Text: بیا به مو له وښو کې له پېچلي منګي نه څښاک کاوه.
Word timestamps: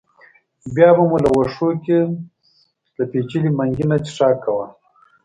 بیا 0.75 0.89
به 0.95 1.03
مو 1.09 1.17
له 1.23 1.29
وښو 1.35 1.69
کې 1.83 1.99
له 2.97 3.03
پېچلي 3.11 3.49
منګي 3.57 3.85
نه 3.89 3.97
څښاک 4.05 4.35
کاوه. 4.43 4.65